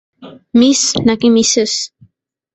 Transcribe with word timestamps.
Miss 0.53 0.81
নাকি 1.07 1.27
Mrs? 1.35 1.73